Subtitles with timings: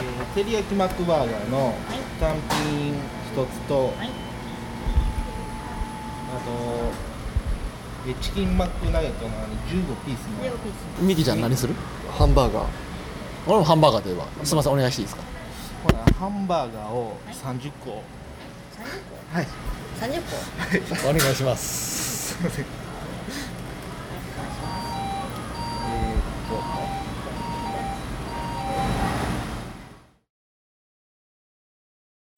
[0.00, 1.74] ー、照り焼きマックバーガーの
[2.20, 2.98] 単品一
[3.46, 4.08] つと、はい。
[4.08, 4.10] あ
[6.44, 6.50] と
[8.06, 10.44] えーチキンマックナゲットのあの15ピースの。
[10.44, 11.02] レオピース。
[11.02, 11.74] ミキちゃん何する？
[12.18, 12.66] ハンバーガー。
[13.46, 14.24] 俺もハンバーガーといえば。
[14.44, 15.22] すみませんお願いしていいですか？
[15.84, 17.90] ほらハンバーガーを30個。
[17.90, 17.94] 30
[19.34, 19.46] はい。
[20.00, 20.22] 個？30
[21.02, 22.34] 個お願いします。
[22.38, 22.64] すいません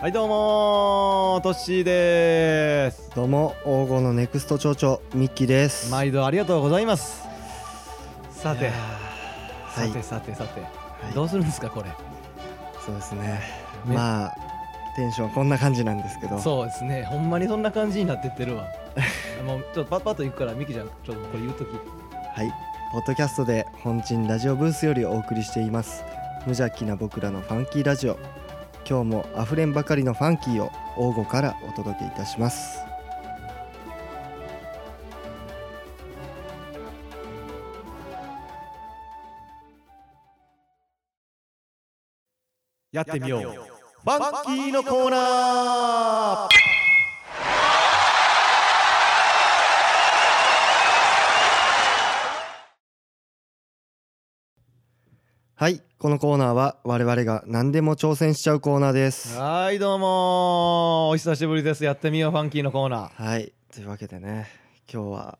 [0.00, 3.10] はいどうもートッシーです。
[3.14, 5.90] どうも王語のネクスト町長ミッキーです。
[5.92, 7.28] 毎度ありがとうございます。
[8.30, 8.72] さて
[9.74, 10.68] さてさてさて、は
[11.10, 11.14] い。
[11.14, 11.90] どうするんですかこれ？
[12.82, 13.42] そうですね。
[13.84, 13.94] ね。
[13.94, 14.34] まあ
[14.96, 16.38] テンションこんな感じなんですけど。
[16.38, 17.04] そうですね。
[17.04, 18.64] ほんまにそんな感じになってってるわ。
[19.44, 21.68] もうちょっとパッパッと行くからミキちゃんちょっとこれ言うとき。
[21.68, 22.50] はい、
[22.92, 26.02] ポッドキャストで本鎮ラジオブースよりお送りしています。
[26.46, 28.18] 無邪気な僕らのファンキーラジオ
[28.90, 32.80] 今日もあふれんばかりのファンキーを王語からお届けいたします。
[42.90, 43.42] やってみよう。
[43.42, 46.89] ファンキーのコーナー。
[55.60, 59.36] はいこのコーナーは我々が何でも挑戦しちゃうコーナーです。
[59.38, 61.10] はいどうも。
[61.10, 61.84] ーお久しぶりです。
[61.84, 64.48] やってみようファンキーのコーナはいというわけでね
[64.90, 65.38] 今日は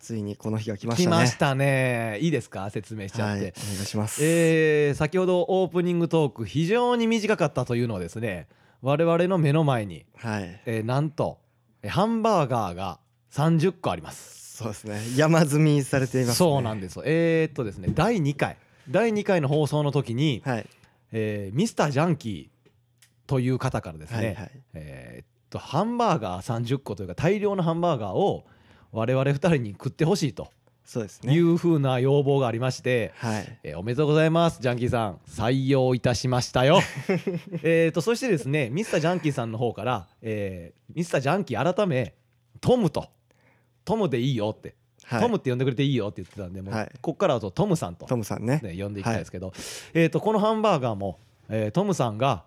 [0.00, 1.16] ついにこの日が来まー来したね。
[1.16, 2.18] ましたね。
[2.22, 2.70] いいですか？
[2.70, 8.48] 説明しちゃって、はいお願いします、えー先ほどオープニングトーク非常に短かったというのはですね
[8.82, 10.60] 我々の目の前に、はい。
[10.66, 11.38] えーなんと
[11.84, 12.98] えーハンバーガーが
[13.30, 14.56] 30個あります。
[14.56, 15.00] そうですね。
[15.14, 16.34] 山積みされていますね。
[16.34, 16.96] そうなんです。
[16.96, 18.56] よえーっとですね第2回
[18.88, 20.66] 第2回の放送の時に、はい。
[21.12, 22.70] えーミスタージャンキー
[23.26, 24.50] という方からですね、はいはい。
[24.74, 28.46] えーっとハンバーガー30個というか大量のハンバーガーを
[28.92, 30.50] 我々2人に食ってほしいと
[30.84, 31.34] そうですね。
[31.34, 33.58] いうふうな要望がありまして、はい。
[33.64, 35.20] えーおめでとうございますジャンキーさん。
[35.28, 36.80] 採用いたしましたよ。
[37.62, 42.14] えーとそしてですねミスタージャンキーさんの方から、えーミスタージャンキー改め
[42.60, 43.08] トムと
[43.84, 44.76] トムでいいよって、はい
[45.18, 46.92] トムって呼んでくれていいよって言ってたんでもう、はい。
[47.00, 48.60] こっからはとトムさんと、トムさんね。
[48.62, 49.52] ね、呼んでいきたいですけど、
[49.94, 52.44] えーとこのハンバーガーも、えートムさんが、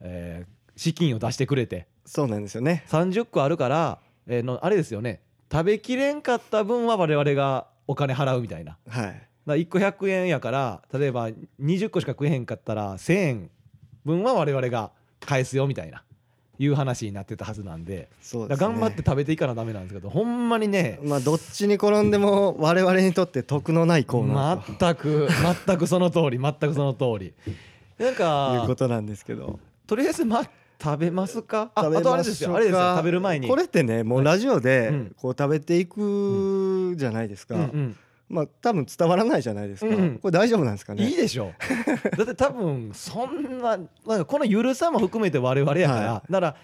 [0.00, 2.84] えー資金を出してくれてそうなんですよね。
[2.88, 5.20] 30個あるから、えーのあれですよね。
[5.52, 8.78] 食べきれんかった分は我々がお金払うみたいな。
[8.88, 9.04] はい。
[9.06, 11.28] だから1個100円やから例えば
[11.60, 13.50] 20個しか食えへんかったら1,000円
[14.04, 16.02] 分は我々が返すよみたいな
[16.62, 18.66] いう話になってたはずなんでそうですね。
[18.68, 25.28] 頑張って食べていかなダメなんですけどほんまにねまあどっちに転んでも我々にとって得のないコーナー全く
[25.66, 27.32] 全くその通り全くその通り。
[27.98, 29.58] なんというこかとなんですけど。
[29.86, 30.42] とりあえずま
[30.82, 31.70] 食べますか？
[31.74, 32.54] あ食べあとあれですよ。
[32.54, 32.94] あれですよ。
[32.96, 33.48] 食べる前に。
[33.48, 35.14] これってねもうラジオうでん。
[35.16, 37.96] こう食べていくじゃないですか、うんうん
[38.30, 41.04] まあ多分伝わらないじゃないですか、うんこれ大丈夫なんですかね？
[41.06, 41.52] いいでしょ
[42.16, 46.56] だって多分そんななんかこのゆるさも含めて我々やから、はだから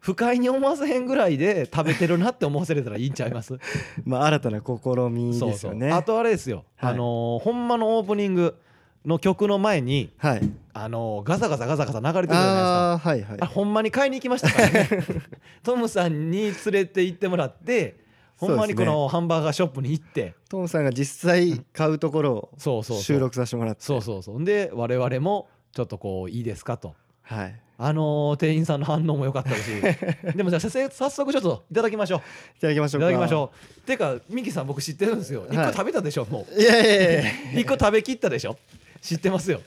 [0.00, 3.54] 不快に思わせへんぐらいで食べてるなって思わせれたらいいんちゃいます？
[4.04, 5.50] まあ新たな試みそうそう。
[5.50, 6.92] ですよねあとあれですよ、はい。
[6.94, 8.56] あのーほんまのオープニング
[9.04, 10.40] の曲の前に、はい。
[10.72, 12.90] あのーガサガサガサガサ流れてるじゃないですか。
[12.90, 13.36] ああはいはい。
[13.40, 14.88] あれほんまに買いに行きましたからね？
[15.62, 17.96] トムさんに連れて行ってもらって
[18.40, 20.34] ほんまにこのハンバーガーショップに行って。
[20.48, 23.82] トムさんが実際買うところを収録させてもらって。
[23.82, 24.42] そうそうそう。
[24.44, 26.94] で我々もちょっとこういいですかと。
[27.22, 27.60] はい。
[27.76, 29.56] あのー店員さんの反応も良かったし。
[30.34, 32.20] でもじゃあ早速ちょっといただきましょう。
[32.56, 33.04] いただきましょか。
[33.06, 33.52] いうただきましょ
[33.84, 33.86] う。
[33.86, 35.46] てかミキさん僕知ってるんですよ。
[35.50, 35.66] 一はい。
[35.72, 36.60] 個食べたでしょもう。
[36.60, 38.56] いやいやいやいやう一個食べきったでしょ。
[39.02, 39.60] 知ってますよ。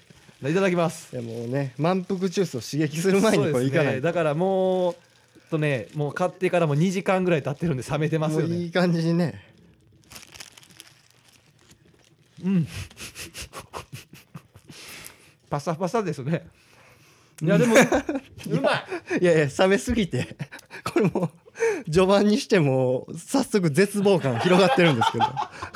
[0.49, 4.95] いただきますいやもうね満腹ジュースを刺激する前にこれいかないねだからもう
[5.53, 8.55] とねもう買ってからも2時間ぐらい経ってるんで冷めてますよね。
[8.57, 9.41] いい感じにね。
[12.43, 12.67] うん。
[15.49, 16.47] パサパサですね。
[17.41, 17.75] いやでも
[18.49, 18.71] うま
[19.17, 19.21] い。
[19.21, 20.35] いやいや冷めすぎて
[20.83, 21.31] これも
[21.85, 25.25] う序盤にしても早速絶望感広がってるんですけど。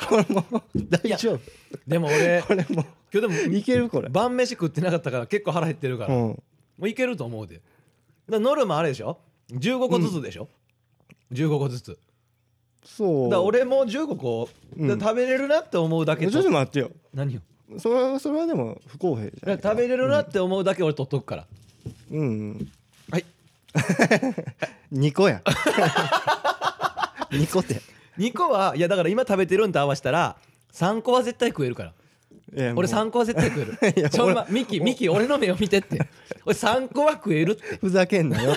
[0.08, 1.40] これもう大丈夫。
[1.86, 4.08] でも俺これも今日でもいけるこれ。
[4.08, 6.26] 晩飯食ってなかったから結構腹減ってるから、も
[6.78, 6.84] うん。
[6.84, 7.60] ういけると思うで。
[8.28, 9.20] ノルマあれでしょ？
[9.52, 10.48] 15個ずつでしょ、
[11.32, 11.98] 15個ずつ。
[12.84, 13.30] そう。
[13.30, 15.00] だ俺も15個、うん。
[15.00, 16.90] 食べれるなって思うだけちょっと待ってよ。
[17.14, 17.40] 何よ？
[17.78, 21.46] それはそれはでも不公平じゃ食べれるなって思うだけ俺取っとくから、
[22.10, 22.24] うんう
[22.54, 22.72] ん。
[23.10, 23.24] はい。
[24.92, 25.42] 2個や。
[27.30, 27.82] 2個って。
[28.18, 30.36] 2個はいやだから今食べてるんと合わせたら
[30.72, 31.92] 3個は絶対食えるから。
[32.74, 36.00] 俺3個は絶対食え いやるちょ、ま、ミキミキ俺の目を見てって。
[36.46, 37.76] 俺3個は食えるって。
[37.76, 38.54] ふざけんなよ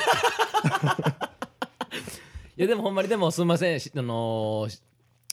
[2.58, 3.80] いやでもほんまにでもすみません。
[3.80, 4.82] しあのーし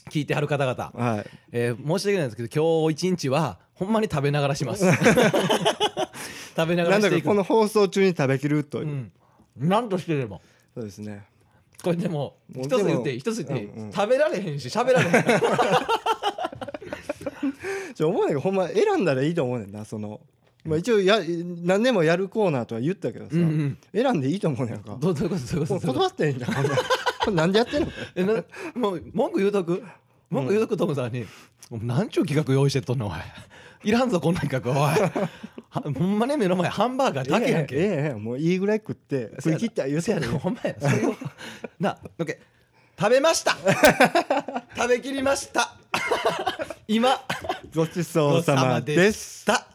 [0.09, 1.25] 聞いてはる方々、はい。
[1.51, 4.85] えー申し訳ないんですけど今日一日はほんまに食べながらします。
[6.55, 7.27] 食べながらしていく。
[7.27, 9.11] この放送中に食べきるという、うん。
[9.57, 10.41] 何としてでも。
[10.73, 11.25] そうですね。
[11.83, 13.91] これでも一つ言って一つ言ってうんうん。
[13.93, 15.23] 食べられへんし喋られへん。
[17.95, 20.21] ちょ思うねんけどほんま選んだらいいと思うねんなその、
[20.65, 21.19] まあ、一応や
[21.63, 23.77] 何でもやるコーナーとは言ったけどさ、うんうん。
[23.93, 24.97] 選んでいいと思うねんか。
[24.99, 25.93] どうどういうことどういうこと？
[25.93, 26.61] 断ってんじゃんこ
[27.27, 27.87] れなんでやってんの？
[28.15, 28.43] えな
[28.75, 29.83] もう文句言うとく？
[30.29, 31.25] 文句言うとくトムさんに
[31.71, 33.13] 「もうなんちゅう企画用意してっとんのおい
[33.83, 40.75] いらんぞこんな企画おいはほんまね目の前ハンバーガーだけやんけ」ええええええもういいぐらい食って食い切ったら言うてやるせやねほんまや。
[40.79, 41.15] それを
[41.79, 42.37] なオッケー
[42.99, 43.55] 食べました。
[44.75, 45.73] 食べきりました。
[46.85, 47.17] 今。
[47.73, 49.67] ごちそうさまですした。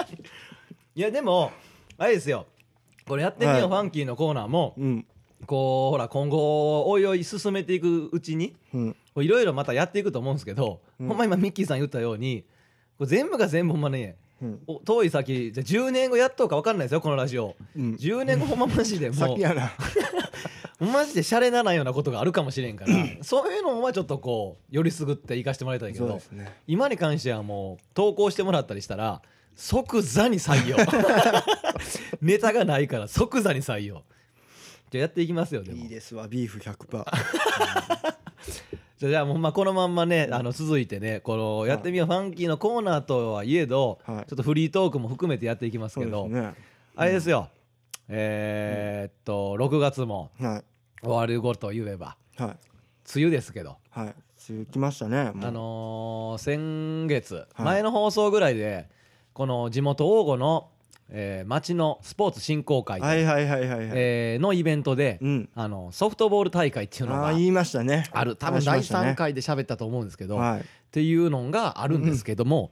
[0.96, 1.52] いやでも
[1.98, 2.46] あれですよ。
[3.06, 3.68] これやってみよう、はい。
[3.68, 4.72] ファンキーのコーナーも。
[4.78, 5.06] うん。
[5.44, 8.96] こうほら今後おいおい進めていくうちにうん。
[9.16, 11.08] いろいろまたやっていくと思うんですけど、うん。
[11.08, 12.46] ほんま今ミッキーさん言ったように
[12.96, 14.62] これ全部が全部ほんまねうん。
[14.66, 17.56] お遠い先じゃあ10年後やっとうか分かんないですよこのラジオ。
[17.76, 17.94] うん。
[17.96, 19.18] 10年後ほんまマジでもう。
[19.18, 19.70] 先やな
[20.86, 26.54] マジでシャレならんようなことがあるかもしれんから そういうのはちょっとこうよりすぐって行かしてもらいたいけどね。
[26.66, 29.22] 今に関してはもう投稿してもらったりしたら
[29.54, 30.76] 即座に採用。
[32.20, 34.02] ネタがないから即座に採用。
[34.90, 35.78] じゃあやっていきますよでも。
[35.78, 37.04] いいですわビーフ100%
[38.98, 44.26] じゃあじゃあもうまあこのまんまねあの続いてねこのやってみようファンキーのコーナーとはいえど、はい。
[44.28, 46.28] ちょっとフリートークも含めてやっていきますけど、
[46.94, 47.48] あれですよ、
[48.08, 50.30] えーっと6月も。
[50.40, 50.71] はい
[51.02, 52.16] 終わる頃と言えば。
[52.36, 52.48] はい。
[53.14, 54.06] 梅雨ですけど、はい。
[54.06, 54.14] 梅
[54.58, 57.62] 雨来ましたねあのー先月、はい。
[57.62, 58.88] 前の放送ぐらいで
[59.32, 60.70] この地元王吾の、
[61.10, 63.00] えー町のスポーツ振興会、
[64.40, 65.48] のイベントで、うん。
[65.54, 68.08] あのソフトボール大会っていうのがああ言いましたね。
[68.12, 68.36] ある。
[68.36, 69.10] 多分第話しましたね。
[69.10, 70.60] 3回で喋ったと思うんですけど、はい。
[70.60, 72.70] っていうのがあるんですけども、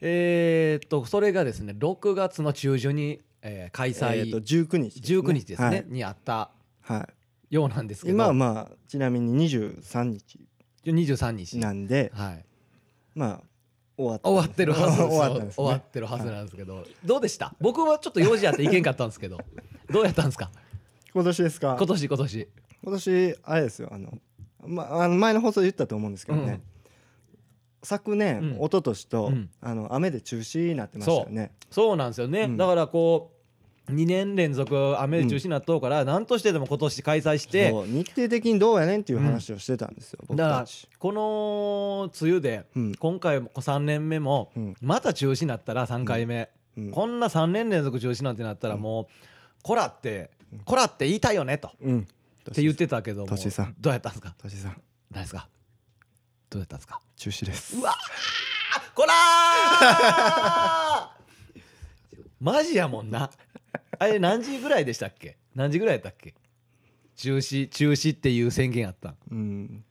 [0.00, 5.18] えーっとそれがですね6月の中旬に、えー開えーと催、19日ですね。
[5.18, 5.84] 19日ですね、はい。
[5.88, 6.50] にあった
[6.82, 7.17] はい
[7.50, 8.14] ようなんですけど。
[8.14, 10.40] 今はまあちなみに23日。
[10.84, 11.58] 23日。
[11.58, 12.44] なんではい、
[13.14, 13.42] まあ
[13.96, 15.02] 終わ終わってるはず
[15.44, 15.52] ね。
[15.54, 17.54] 終わってるはずなんですけど、どうでした？
[17.60, 19.38] 僕はちょっと用事あって行けんかったんですけど。
[19.90, 20.50] どうやったんですか？
[21.14, 21.76] 今年ですか？
[21.78, 22.48] 今年今年。
[22.84, 24.18] 今年あれですよあの,、
[24.64, 26.62] まあ、あの前の放送で言ったと思うんですけどね、うん。
[27.82, 28.50] 昨年、うん。
[28.58, 29.50] 一昨年と、うん。
[29.60, 31.52] あの雨で中止になってましたよね。
[31.70, 32.56] そうなんですよね、うん。
[32.56, 33.37] だからこう
[33.90, 40.66] 2年連続雨で中止になっとうから、何としてでも今年開催してそう日程的にどうやねんっていう話をしてたんですよ、僕だから
[40.98, 42.94] この梅雨で、うん。
[42.94, 44.74] 今回も3年目も、うん。
[44.80, 46.90] また中止になったら3回目、うん。
[46.90, 49.06] こんな3年連続中止なんてなったらもう、
[49.62, 50.30] こらって
[50.64, 52.06] こらって言いたいよねと、っうん。
[52.52, 53.74] て言ってたけどもさん。
[53.80, 54.34] どうやったんですか？
[54.48, 54.82] さん。
[55.10, 55.48] 何ですか？
[56.50, 57.00] どうやったんですか？
[57.16, 57.76] 中止です。
[57.76, 57.94] うわー！
[58.94, 61.08] こらー！
[62.40, 63.30] マジやもんな
[63.98, 65.36] あれ何時ぐらいでしたっけ？
[65.54, 66.34] 何時ぐらいやったっけ？
[67.16, 69.16] 中止中止っていう宣言あったん。
[69.30, 69.84] うん。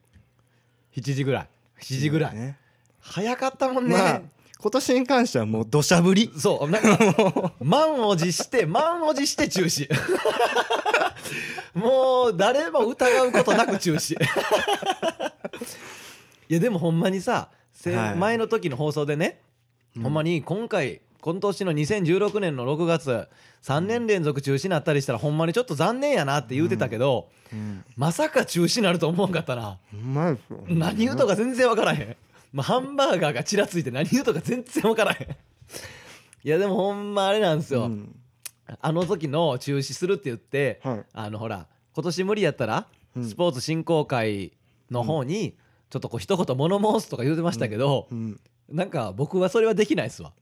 [0.96, 1.50] 7時ぐらい。
[1.82, 2.58] 7時ぐらい、ね。
[3.00, 4.22] 早かったもんね、まあ
[4.60, 6.32] 今年に関してはもう土砂降り。
[6.38, 6.70] そう。
[6.70, 9.88] なんか満を持して満を持して中止。
[11.76, 14.16] もう誰も疑うことなく中止。
[16.50, 18.16] いやでもほんまにさ、せはい。
[18.16, 19.42] 前の時の放送でね、
[20.02, 23.28] ほんまに今回今年の2016年の6月
[23.64, 27.84] 3年連続中止になったりしたらほんまにちょっと残念やなって言うてたけど、うん。
[27.96, 29.80] まさか中止になると思わんかったな。
[30.68, 32.16] 何言うとか全然分からへん、
[32.54, 35.28] まあ、ハンバーガーがちらついて何言うとか全然分からへん。
[36.44, 38.16] いやでもほんまあれなんですよ、うん。
[38.80, 41.06] あの時の中止するって言って、はい。
[41.14, 43.26] あのほら今年無理やったら、うん。
[43.26, 44.54] スポーツ振興会
[44.92, 45.56] の方に
[45.90, 48.40] ちょっとこう一言物申すとか言うてましたけど、うん。
[48.70, 50.34] なんか僕はそれはできないっすわ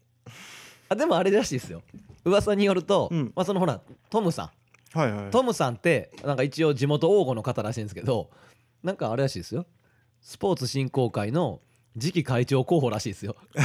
[0.89, 1.81] あでもあれらしいですよ。
[2.23, 3.31] 噂によると、うん。
[3.35, 4.51] まあ、そのほらトムさ
[4.93, 4.97] ん。
[4.97, 8.29] はいはいトムさんってなんか一応地元王吾の方らしいんですけど
[8.81, 9.65] なんかあれらしいですよ。
[10.21, 11.59] スポーツ振興会の
[11.99, 13.35] 次期会長候補らしいですよ。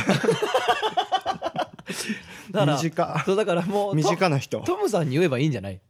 [2.50, 4.58] だから短そうだからもう身近な人。
[4.60, 5.80] トトムさんに言えばいいんじゃない？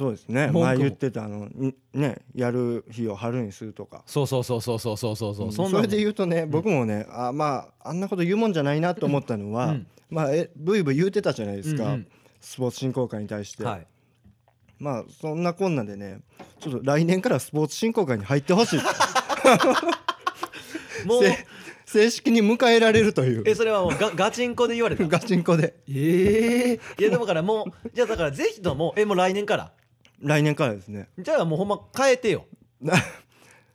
[0.00, 0.50] そうですね。
[0.50, 4.02] 前言ってたあのんねやる日を春にするとか。
[4.06, 5.52] そうそうそうそうそうそうそうそう、うん。
[5.52, 9.86] それで言うとね僕もねあまああんなこと言うもんじゃないなと思ったのは、うん。
[10.08, 12.06] まあえブイブイ言うてたじゃないですか、うんうん。
[12.40, 13.86] スポーツ振興会に対して、はい。
[14.78, 16.20] まあそんなこんなでね
[16.60, 18.80] ちょっと来年からスポーツ振興会に入ってほしい。
[21.06, 21.24] もう。
[21.24, 21.46] せ
[21.84, 23.42] 正式に迎えられるという。
[23.44, 25.04] えそれはもうガガチンコで言われた。
[25.08, 25.74] ガチンコで。
[25.88, 29.72] ええいやでもだからもうじゃあだからぜひともえもう来年から
[30.22, 31.08] 来年からですね。
[31.18, 32.46] じゃあもうほんま変えてよ。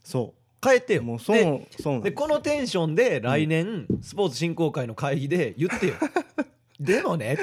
[0.03, 0.33] そ
[0.63, 1.01] 変えてよ。
[1.01, 5.93] うもうそうでそうでこのテンションで来年スポーツ振興会の会議で言ってよ。
[6.79, 7.37] でもね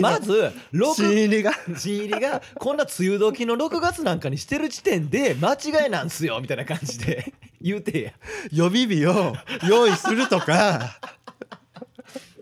[0.00, 1.52] まず新6入りが。
[1.76, 8.12] 新入りがこんな梅雨時の6月なんかにしてる時点で間違いなんすよみたいな感じで 言うてや。
[8.52, 9.34] 予備日を
[9.68, 10.98] 用意するとか。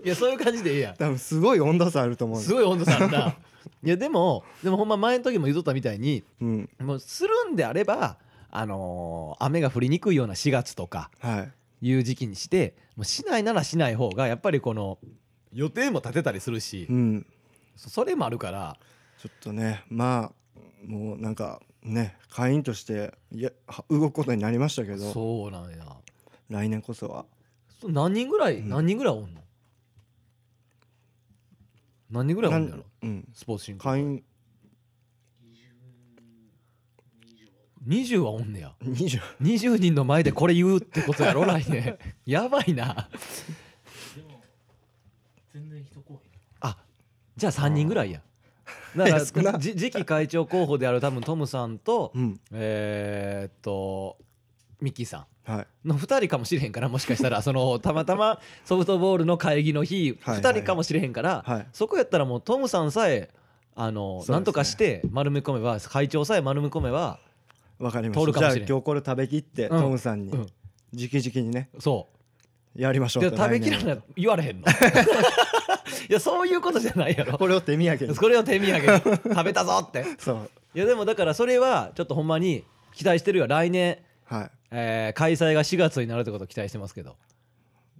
[0.02, 0.96] いやそういう感じでいいやん。
[0.96, 3.36] 多分すごい温度差あると思うすごい温度差あるな
[3.82, 6.68] いやでもでもほんま前の時も言うとったみたいにうん。
[6.80, 8.18] もうするんであれば
[8.50, 11.48] あのー雨が降りにくいような4月とかは
[11.82, 11.86] い。
[11.88, 14.98] いう時期にしてもうしないならしない方がやっぱりこの
[15.52, 17.26] 予定も立てたりするしうん。
[17.76, 18.76] そそれもあるから。
[19.18, 25.12] ちょっとねまあもうなんかね会員としていやは動くことになりましたけど。
[25.12, 25.78] そうなんや。
[26.50, 27.24] 来年こそは。
[27.80, 28.68] そ何人ぐらい、うん。
[28.68, 29.40] 何人ぐらいおんの？
[32.10, 32.84] 何人ぐらいおんのやろ？
[33.02, 33.28] うん。
[33.32, 34.24] スポーツ振興会員。
[37.86, 38.74] 20はおんねや。
[38.84, 41.44] 20 20人の前でこれ言うってことやろ？
[41.44, 41.98] 来年。
[42.26, 43.08] やばいな。
[44.14, 44.42] でも
[45.54, 46.18] 全然人来へん。
[46.60, 46.76] あ
[47.36, 48.20] じゃあ3人ぐらいや。
[48.96, 49.58] だから 少な。
[49.58, 52.40] じ次期会長候補である多分トムさんと、うん。
[52.52, 54.18] えーっと
[54.80, 55.88] ミッキーさはい。
[55.88, 57.40] んの2人かもしれへんからもしかしたら。
[57.42, 60.42] そのたまたまソフトボールの会議の日はいはい。
[60.42, 61.66] 2人かもしれへんから、はい。
[61.72, 63.30] そこやったらもうトムさんさえ
[63.74, 67.18] あの、なんとかして丸め込めば会長さえ丸め込めば、
[67.78, 68.68] わかりま通るしたじゃあかもしれん。
[68.68, 69.80] 今日これ食べきってうん。
[69.82, 70.46] トムさんにうん。
[70.92, 71.70] 直々にね。
[71.78, 72.20] そう。
[72.80, 74.66] やりましょう食べきらな言われへんの。
[76.08, 77.36] いやそういうことじゃないやろ。
[77.36, 78.16] これを手土産に。
[78.16, 78.86] これを手土産に。
[79.34, 80.04] 食べたぞって。
[80.18, 80.50] そう。
[80.74, 83.46] いやでもだからそれはちょっとほんまに期待してるよ。
[83.48, 87.16] 来年、はいえー開催が4月になるってことを期待してますけど。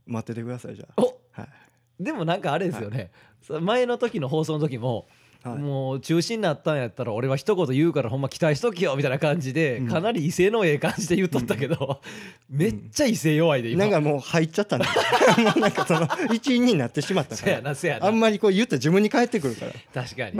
[0.06, 2.02] 待っててくださいじゃおあはい。
[2.02, 3.12] でもなんかあれですよね、
[3.42, 5.06] さ前の時の放送の時も、
[5.42, 5.58] はい。
[5.58, 9.88] もう中止になったんやったら俺は一言言うからほんま期待しときよみたいな感じで、うん。
[9.88, 12.00] かなり威勢のええ感じで言っとったけど、
[12.48, 14.86] めっちゃ威勢弱いで今、なんかもう入っちゃったんだ
[15.38, 17.60] もうなんかその一員になってしまったから。
[17.62, 18.06] なせやな。
[18.06, 19.72] あんまりこう言ったら自分に返ってくるから。
[20.04, 20.38] 確かに。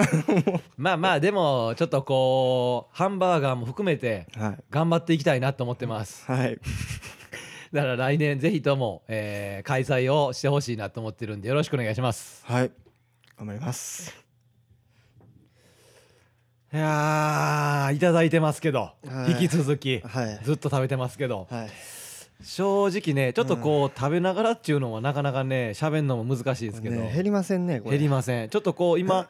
[0.76, 4.56] まあまあでもちょっとこうハンバーガーも含めてはい。
[4.70, 6.24] 頑張っていきたいなと思ってます。
[6.30, 6.58] はい。
[7.72, 12.44] だから来年ぜひとも、えー開催をしてほしいなと思ってるんでよろしくお願いします。
[12.44, 12.70] はい。
[13.38, 14.29] 頑張ります
[16.72, 19.32] いやーいただいてますけど、はい。
[19.32, 20.40] 引き続き、はい。
[20.44, 21.70] ずっと食べてますけど、はい。
[22.44, 27.98] 正直ねちょっとこう、食べながらっていうのはなかなかね喋るのも難しいですけど、ね減りませんねこれ。
[27.98, 28.48] 減りません。
[28.50, 29.28] ちょっとこう今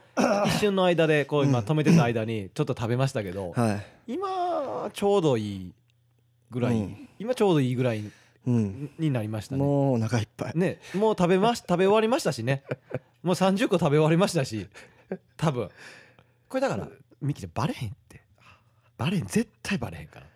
[0.48, 3.72] 一瞬の間でこう今止めてた間にちょっと食べましたけど、は
[4.06, 4.12] い。
[4.12, 5.72] 今ちょうどいい
[6.50, 7.08] ぐらい、うん。
[7.18, 8.04] 今ちょうどいいぐらい
[8.46, 8.90] うん。
[8.98, 9.62] になりましたね。
[9.62, 10.52] もうお腹いっぱい。
[10.56, 12.64] ねもう食べまし食べ終わりましたしね。
[13.22, 14.66] もう30個食べ終わりましたし。
[15.38, 15.70] 多分。
[16.50, 16.88] これだから
[17.20, 18.22] ミキちゃんバレへんって。
[18.96, 20.26] バレへん絶対バレへんから。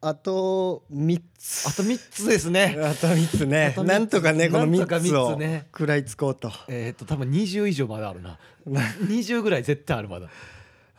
[0.00, 1.66] あと3つ。
[1.68, 2.76] あと3つですね。
[2.80, 3.74] あと3つね。
[3.78, 6.52] なんとかねこのなんとか3つ三を食らいつこうと。
[6.68, 8.38] えーっと多分20以上まだあるな。
[8.66, 10.28] 20ぐらい絶対あるまだ。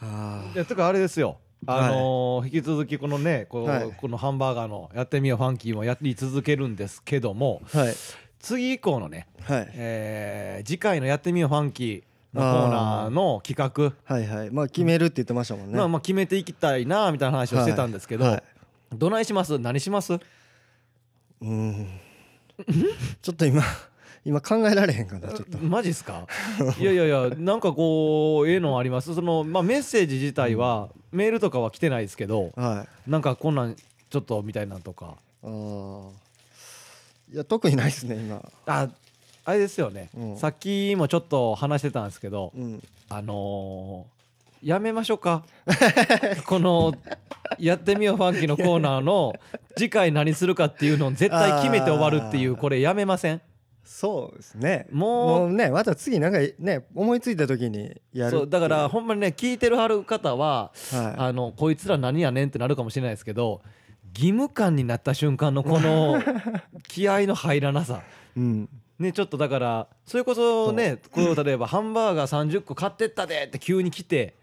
[0.01, 1.39] あいやとかあれですよ。
[1.65, 3.67] あのー引き続きこのねこ
[4.03, 7.61] のハンバーガーのやってみようファンキーもやり続けるんですけども
[8.39, 9.69] 次以降のね、はい。
[9.73, 14.13] えー次回のやってみようファンキーのコーナーの企画。
[14.15, 14.51] はいはい。
[14.51, 15.77] まあ決めるって言ってましたもんね。
[15.77, 18.33] まあまあ決めていきたいなみたいな話をしてたんですけど、はい。
[18.33, 18.43] はい
[18.91, 19.59] どないします？
[19.59, 20.17] 何します？
[21.41, 21.87] うん。
[23.21, 23.61] ちょっと今
[24.25, 25.57] 今考えられへんかなちょっと。
[25.61, 26.25] マジっすか？
[26.79, 29.13] いやいやいやなんかこうええのあります？
[29.13, 33.11] その、まあ、メッセージ自体は、メールとかは来てないですけどはい。
[33.11, 35.17] なんかこんなんちょっとみたいなんとか。
[35.43, 36.09] あー。
[37.31, 38.41] いや特にないですね今。
[38.65, 38.89] あ
[39.49, 40.37] あれですよね、うん。
[40.37, 42.83] さっきもちょっと話してたんですけど、うん。
[43.09, 44.19] あのー
[44.61, 45.43] やめましょうか。
[46.45, 46.93] この
[47.59, 49.33] 「やってみようファンキー」のコーナーの
[49.77, 53.41] 次回何するかっていうのを絶対決めて終わるっていうこれやめません？
[53.85, 54.85] そうですね。
[54.91, 63.61] もうねまた次なんかね思いついた時にやるそうだからほんまにね聞いてるはる方は、はあのこいつら何やねんってなるかもしれないですけど
[64.13, 66.21] 義務感になった瞬間のこの
[66.89, 68.03] 気合の入らなさ。
[68.35, 74.35] いうんねちょっとだからそれこそねこう例えばハンバーガー30個買ってったでって急に来て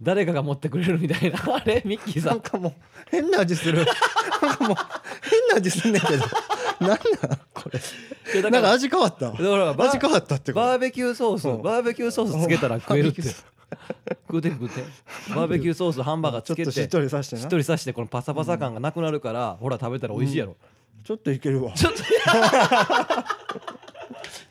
[0.00, 1.38] 誰かが持ってくれるみたいな。
[1.54, 2.72] あれミッキーさなんんかもう
[3.10, 3.84] 変な味する。
[4.40, 4.76] なんかもう
[5.22, 6.24] 変な味すんねんけど。
[6.80, 6.98] なんなん
[7.52, 7.80] これ。
[8.32, 9.30] いやだなんかから味変わった？
[9.30, 10.66] だからバ味変わったってこと？
[10.66, 11.62] バーベキューソースうん。
[11.62, 13.22] バーベキューソースつけたら食えるって。
[13.22, 14.84] バーベキュ食うて食うて。
[15.34, 17.42] バーベキューソースハンバーガーつけちょってとしっとりさしてな。
[17.42, 20.56] しっとりさしてこのパサパサ感がなくなるから、ほら食べたら美味しいやろ、
[21.04, 21.72] ちょっといけるわ。
[21.72, 22.02] ちょっと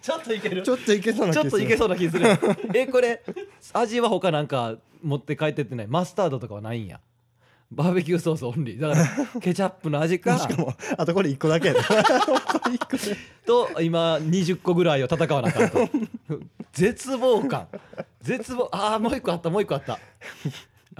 [0.02, 0.62] ちょっといける。
[0.64, 2.26] ちょっといけそうな気ちょっといけうそうな気する。
[2.74, 3.24] えこれ
[3.74, 5.88] 味は他なんか持って帰ってってない？
[5.88, 7.00] マスタードとかはないんや。
[7.70, 8.82] バーベキューソースオンリー。
[8.82, 9.02] だか
[9.36, 10.38] らケチャップの味か。
[10.40, 11.74] しかもあとこれ一個だけ
[13.46, 15.88] と今20個ぐらいを戦わなあかんと。
[16.74, 17.68] 絶望感。
[18.22, 20.00] 絶望ああもう一個あったもう一個あった。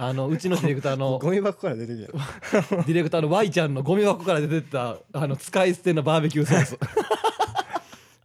[0.00, 2.12] あのうちのディレクターのゴミ箱から出てきた。
[2.12, 6.78] ディレクターの Y ちゃんのゴミ箱から出てったあの使い捨てのバーベキューソース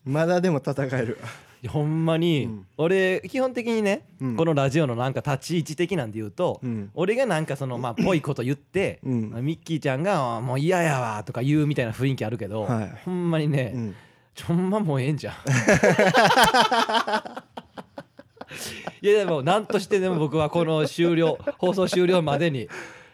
[0.06, 1.18] まだでも戦える。
[1.70, 2.66] ほんまに、うん。
[2.78, 4.36] 俺基本的にね、うん。
[4.36, 6.92] このラジオのなんか立ち位置的なんで言うと、うん。
[6.94, 9.32] 俺がなんかそのまあぽいこと言って、うん。
[9.44, 12.90] ミッキーちゃんが「もう嫌やわ」とか言うみたいな雰囲気あるけど、はい。
[13.06, 13.96] ほんまにね、うん。
[14.36, 15.36] ちょほんまもうええんじゃん。
[19.02, 22.68] いやでも何としてでも僕はこの終了放送終了までに、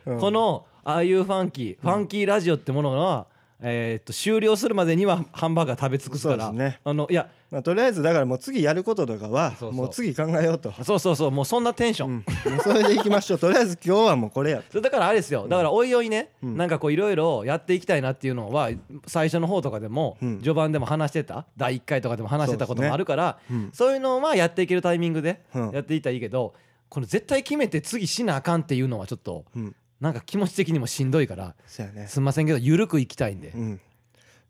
[0.06, 0.20] うん。
[0.20, 3.28] このああいうファンキーファンキーラジオってものは、
[3.62, 6.52] えーっと終了するまでにはハンバーガー食べ尽くすから。
[6.52, 6.80] ね。
[6.84, 10.72] あのいやまあとりあえずだからもう次やることとかはもう次考えようと。
[10.84, 12.60] そうそうそうもうそんなテンション、うん。
[12.60, 13.40] それでいきましょう。
[13.40, 15.48] とりあえず今日はもうこれやだからあれですよ。
[15.48, 18.70] だからおいおいね、うんなんかこういろいろやっていきたいなっていうのは
[19.08, 20.38] 最初の方とかでも、うん。
[20.38, 23.40] 序盤でも話してた第1回とかでも話してたこともあるから
[23.74, 25.72] そう,、うんいうのはやっていけるタイミングでうん。
[25.72, 26.54] やっていったらいいけど、
[26.88, 32.08] この絶対決めて次しなあかんっていうのはちょっとうんなんか気持ち的にもしんどいからそうやね。
[32.08, 33.82] すんませんけど緩くいきたいんで、うん。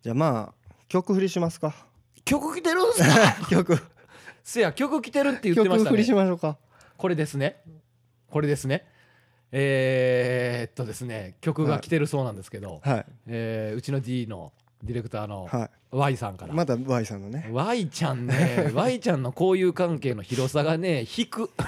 [0.03, 1.73] じゃあまあ曲振りしますか。
[2.25, 3.47] 曲来てるんすか？
[3.49, 3.79] 曲。
[4.43, 6.57] せや曲来てるって言ってました曲振りしねましょうか。
[6.97, 7.61] これですね。
[8.29, 8.85] これですね。
[9.51, 11.35] えー、っとですね。
[11.41, 13.05] 曲が来てるそうなんですけど、はい。
[13.27, 17.49] えーうちの D のディレクターのは Y さんから、いまた Y さんのね。
[17.51, 18.71] Y ちゃんね。
[18.75, 21.49] Y ちゃんの交友関係の広さがね引く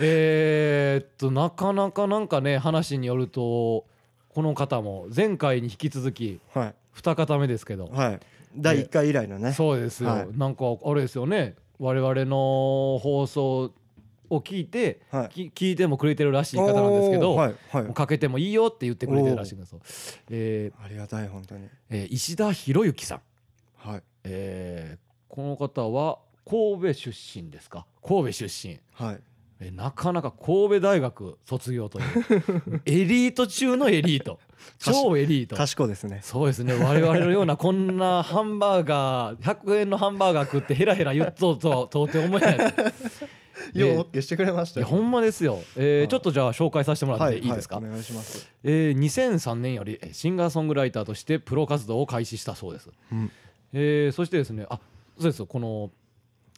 [0.00, 3.84] えーっとなかなかなんかね話によると
[4.28, 6.74] この方も前回に引き続きはい。
[6.92, 7.86] 二方目ですけど。
[7.86, 8.20] はい。
[8.56, 9.52] 第1回以来のね。
[9.52, 10.28] そうですよ、はい。
[10.36, 11.54] なんかあれですよね。
[11.78, 13.72] 我々の放送
[14.30, 15.28] を聞いて、はい。
[15.28, 17.82] き聞いてもくれてるらしい方なんですけど、おーはいはい。
[17.84, 19.80] もうかけてもいいよって言ってくれてるらしいんですよ。
[20.30, 21.68] えーありがたい本当に。
[21.90, 23.20] えー石田博之さん、
[23.76, 24.02] はい。
[24.24, 27.86] えーこの方は神戸出身ですか？
[28.04, 29.20] 神戸出身、はい
[29.60, 32.82] えーなかなか神戸大学卒業という。
[32.86, 34.38] エリート中のエリート。
[34.78, 35.56] 超エリート。
[35.56, 36.20] 賢いですね。
[36.22, 36.74] そうですね。
[36.74, 42.58] 我々のようなこんなハンバーガー100円のハンバーガー食ってヘラヘラ言っとうとは到底思えない。
[43.74, 44.86] ようえー OK してくれましたよ。
[44.86, 46.08] いやほんまですよ、えーはい。
[46.08, 48.48] ちょっとじゃあ紹介させてもらはいっていいですか、はお願いします。
[48.62, 53.30] えー2003年よりえーシンガーソングライターとしてプロ活動を開始したそうです、うん。
[53.72, 54.78] えーそしてですねあ
[55.18, 55.46] そうですよ。
[55.46, 55.90] この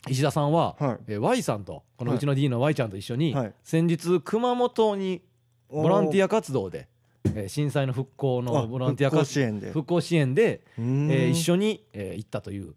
[0.08, 0.98] 石田さんは、はい。
[1.08, 2.16] えー Y さんとこのはい。
[2.16, 3.54] うちの D の Y ちゃんと一緒に、はい。
[3.62, 5.22] 先日熊本に
[5.68, 6.88] ボランティアア活動で、
[7.34, 9.68] えー震災の復興のボランティア復興活支援で。
[9.72, 12.74] 復興支援で、えー一緒に、えー行ったという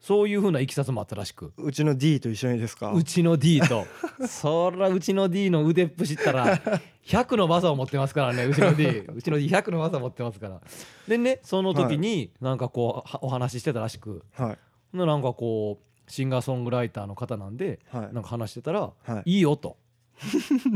[0.00, 1.52] そういうふうないきさつもあったらしく。
[1.56, 2.92] うちの D と一緒にですか？
[2.92, 3.86] うちの D と。
[4.28, 6.60] そらうちの D の腕っぷしったら
[7.06, 10.60] 100の技を持ってますからねうちの D うちの D100 の技持ってますから。
[11.08, 14.22] でねその時になんかこうはお話ししてたらしく。
[14.34, 14.96] はい。
[14.96, 18.14] でなんかこうシンガーソングライターの方なんではい。
[18.14, 19.30] なんか話してたらはい。
[19.36, 19.76] いいよと。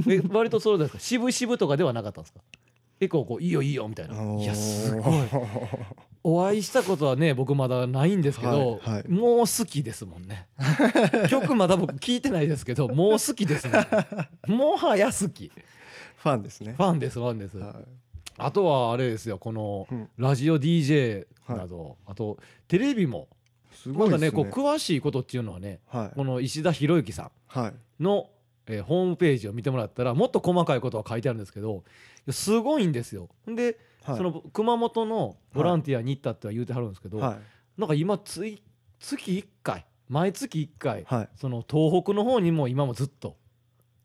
[0.09, 0.99] え割とそうですか？
[0.99, 2.41] 渋々とかではなかったんですか？
[3.01, 4.15] 結構こういいよいいよみたいな。
[4.35, 5.15] いやすごい。
[6.25, 9.09] お会いしたことはね僕まだないんですけど、はいはい。
[9.09, 10.49] もう好きですもんね。
[11.31, 13.87] 曲まだ僕聞いてないですけどもう好きですね。
[14.49, 15.53] もはや好き。
[16.17, 16.73] ファンですね。
[16.73, 17.75] ファンですファンです、はい。
[18.39, 20.09] あとはあれですよこのうん。
[20.17, 23.29] ラジオ DJ など、あとテレビも
[23.83, 24.31] すごいですね。
[24.33, 26.17] こう詳しいことっていうのはねはい。
[26.17, 28.03] この石田博之さはい。
[28.03, 28.29] んの、
[28.67, 31.85] えーホームページを見てもらったらもっと細かいことが書いてあるんですけど
[32.31, 33.29] すごいんですよ。
[33.47, 34.17] で、はい。
[34.17, 37.81] その熊本のボランティアに行ったっては言うてはるんですけど、はい。
[37.81, 38.63] なんか今つい
[39.01, 41.29] 月1回毎月1回、はい。
[41.37, 43.37] その東北の方にも今もずっと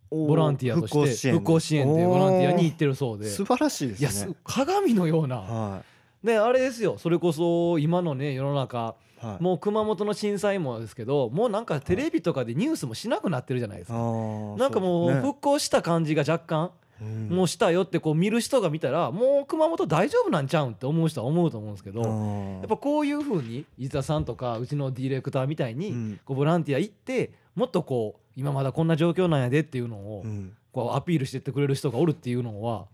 [0.09, 1.97] ボランティアとして復興支援おー。
[1.97, 3.29] でボランティアに行ってるそうで。
[3.29, 4.01] 素晴らしいですね。
[4.01, 5.37] いやす鏡のような。
[5.37, 5.83] は
[6.23, 6.97] であれですよ。
[6.97, 9.43] それこそ今のね世の中いはい。
[9.43, 13.97] もう熊本の震災もですけどもうなんかテレビとかでニュースもしなくなってるじゃないですか。
[13.97, 17.29] あーなんかもう復興した感じが若干うん。
[17.29, 26.19] もうしたよってこう見る人が見たらもう熊本大丈夫なんちゃうんって思う人は思うと思うんですけどやっぱこういうふうに伊沢さんとかうちのディレクターみたいにうん。
[26.25, 30.55] こうボランティア行ってもっとこう今まだこんな状況なんやでっていうのをうん。
[30.71, 32.87] こうアピールしてってくれる人がおるっていうのは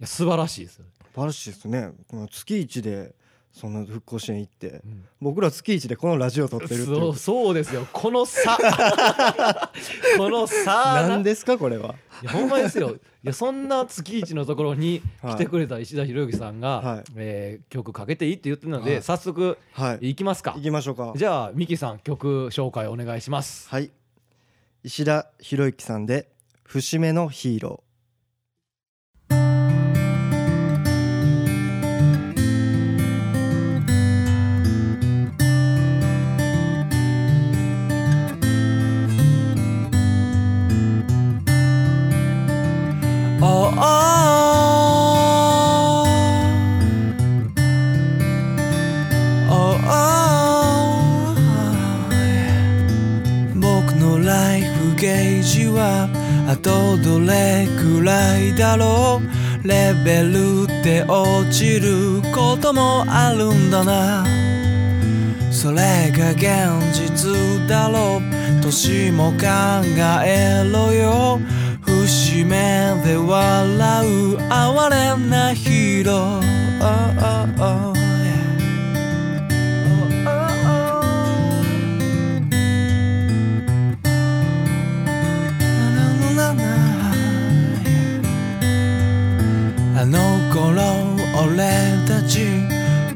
[0.00, 0.86] いや素晴らしいですよ。
[1.14, 1.90] 素晴らしいですね。
[2.08, 3.14] この月一で
[3.52, 5.04] そんな復興支援行ってうん。
[5.20, 7.10] 僕ら月一でこのラジオ撮ってるそう。
[7.10, 7.86] うそうですよ。
[7.92, 8.56] この差。
[10.16, 11.94] この差何ですかこれは。
[12.22, 12.90] いやほんまですよ。
[12.90, 15.34] いやそんな月一のところにはい。
[15.34, 17.04] 来てくれた石田博之さんが、はい。
[17.16, 19.02] えー曲かけていいって言ってるので、はい。
[19.02, 20.10] 早速はい。
[20.10, 20.52] いきますか。
[20.56, 21.12] 行きましょうか。
[21.16, 23.68] じゃあミキさん曲紹介お願いします。
[23.68, 23.90] はい。
[24.84, 26.28] 石田博之さんで
[26.64, 27.87] 節目のヒーロお
[56.50, 59.68] あとどれくらいだろう？
[59.68, 64.24] レベルって落ちることもあるんだな。
[65.52, 66.40] それが現
[66.94, 67.36] 実
[67.68, 68.22] だろう。
[68.62, 69.46] 年も考
[70.24, 71.38] えろよ。
[71.82, 77.97] 節目で笑う哀れなヒーロー。
[90.00, 90.20] あの
[90.54, 90.80] 頃
[91.44, 91.66] 俺
[92.06, 92.46] たち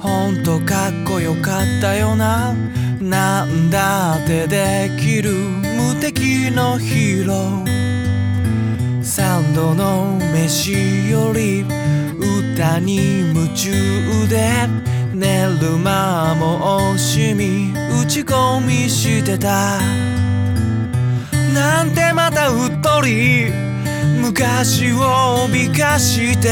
[0.01, 2.57] ほんとかっこよかったよな。
[3.01, 9.05] なんだってできる無敵のヒーロー。
[9.05, 11.64] 三度の飯より
[12.57, 14.66] 歌に夢中で。
[15.14, 17.73] 寝る間も惜しみ。
[18.03, 19.79] 打ち込みしてた。
[21.55, 23.62] なんてまたうっとり。
[24.20, 26.50] 昔を美化して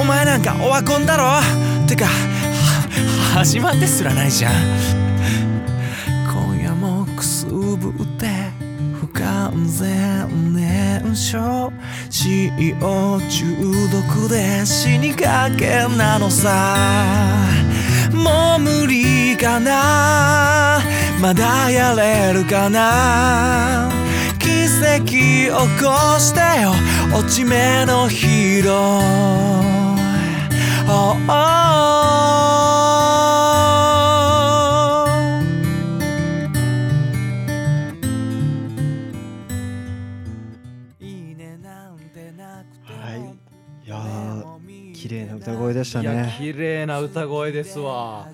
[0.00, 1.40] お前なんかオワコンだろ？
[1.86, 2.06] てか
[3.34, 4.52] 始まってすらないじゃん。
[6.32, 8.26] 今夜もくすぶって
[9.00, 11.72] 不完全燃焼。
[12.10, 16.76] CO 中毒で死にかけなのさ。
[18.12, 20.80] もう無理かな。
[21.20, 23.90] まだやれるかな。
[24.76, 25.50] 奇跡起
[25.82, 26.72] こしてよ。
[27.16, 29.76] 落ち目のヒーロー
[30.88, 31.36] Oh, oh.
[41.00, 43.20] いいねなんてなくてもはい。
[43.86, 48.28] いやー綺麗な歌声でしたいやね綺麗な歌声ですわ。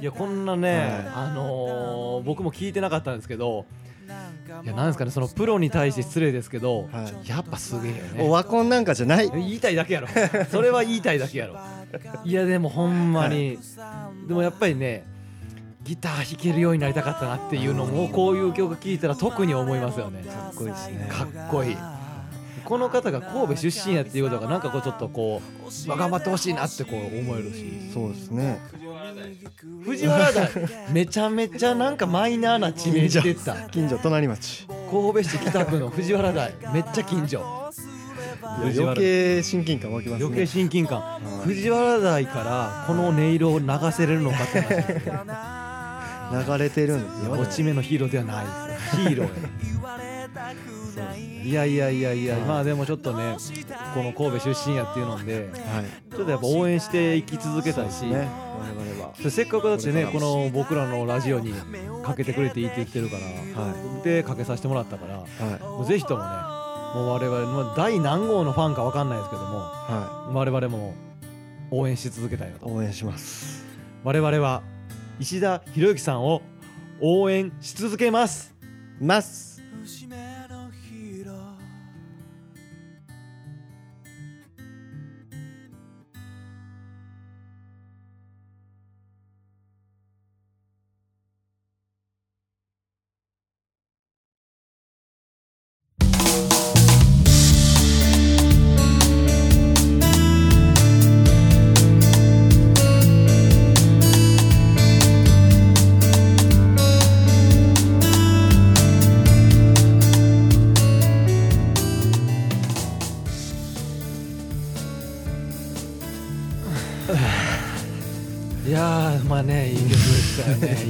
[0.00, 0.88] いやこんなね、はい。
[1.14, 3.64] あのー僕も聞いてなかったんですけど
[4.48, 7.28] いやなんですかねそのプロに対して失礼ですけど、はい。
[7.28, 8.24] やっぱすげえよね。
[8.24, 9.30] オワコンなんかじゃない。
[9.30, 10.08] 言いたいだけやろ。
[10.50, 11.56] それは言いたいだけやろ。
[12.24, 13.58] いやでもほんまに、
[14.26, 15.04] でもやっぱりね
[15.82, 20.22] ギター弾けるようになりたかったなっていうのもこういう曲聴いたら特に思いますよね。
[20.22, 21.08] かっこいいですね。
[21.10, 21.76] かっこいい
[22.68, 27.90] この方が神戸出身やっていうことがなんかこうちょっとこう、まあ、頑張ってほしいなってこう思えるし。
[27.94, 28.60] そうですね。
[29.86, 30.50] 藤原台
[30.92, 33.54] めちゃめちゃなんかマイナーな地名出てた。
[33.70, 34.66] 近所隣町。
[34.90, 37.72] 神戸市北区の藤原台めっちゃ近所。
[38.60, 40.26] 余計親近感湧きますね。
[40.26, 41.20] 余計親近感。
[41.44, 44.60] 藤原台からこの音色を流せれるのかって
[45.10, 46.44] 話。
[46.46, 47.32] 流れてるんですよ。
[47.32, 48.44] 落ち目のヒーローではない。
[48.44, 50.07] ですヒーロー
[51.52, 52.40] やいやいやいやい。
[52.40, 53.36] やまあでもちょっとね
[53.94, 56.14] この神戸出身やっていうのではい。
[56.14, 58.28] ちょっとやっぱ応援していき続けたいし、ね。
[58.58, 59.14] 我々は。
[59.22, 61.52] でせっかくだってねこの僕らのラジオに
[62.02, 63.16] かけてくれていいって言ってるか
[63.56, 65.60] ら、はでかけさせてもらったからいはい。
[65.60, 66.28] もうぜひともね
[66.94, 70.94] もう我々の第何号のファンか分かんないですけどもは我々も
[71.70, 72.66] 応援し続けたいなと。
[72.68, 73.64] い応援します。
[74.04, 74.62] 我々は
[75.20, 76.42] 石田博之さんを
[77.00, 78.54] 応援し続けます。
[79.00, 79.62] ます